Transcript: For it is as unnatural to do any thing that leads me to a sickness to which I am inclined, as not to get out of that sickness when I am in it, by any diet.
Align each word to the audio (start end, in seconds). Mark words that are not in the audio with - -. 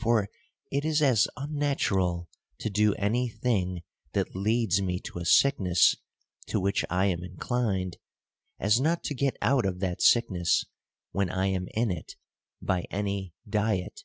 For 0.00 0.28
it 0.72 0.84
is 0.84 1.00
as 1.00 1.28
unnatural 1.36 2.28
to 2.58 2.68
do 2.68 2.92
any 2.94 3.28
thing 3.28 3.82
that 4.14 4.34
leads 4.34 4.82
me 4.82 4.98
to 5.02 5.20
a 5.20 5.24
sickness 5.24 5.94
to 6.46 6.58
which 6.58 6.84
I 6.90 7.06
am 7.06 7.22
inclined, 7.22 7.96
as 8.58 8.80
not 8.80 9.04
to 9.04 9.14
get 9.14 9.36
out 9.40 9.64
of 9.64 9.78
that 9.78 10.02
sickness 10.02 10.64
when 11.12 11.30
I 11.30 11.46
am 11.46 11.68
in 11.72 11.92
it, 11.92 12.16
by 12.60 12.86
any 12.90 13.32
diet. 13.48 14.02